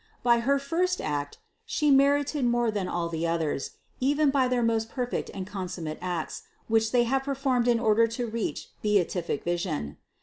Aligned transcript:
By 0.23 0.39
her 0.39 0.57
first 0.57 0.99
act 0.99 1.37
She 1.63 1.91
merited 1.91 2.43
more 2.43 2.71
than 2.71 2.87
all 2.87 3.07
the 3.07 3.27
others, 3.27 3.77
even 3.99 4.31
by 4.31 4.47
their 4.47 4.63
most 4.63 4.89
perfect 4.89 5.29
and 5.31 5.45
consummate 5.45 5.99
acts, 6.01 6.41
which 6.67 6.91
they 6.91 7.03
have 7.03 7.21
performed 7.25 7.67
in 7.67 7.79
order 7.79 8.07
to 8.07 8.25
reach 8.25 8.69
beatific 8.81 9.43
vision. 9.43 9.97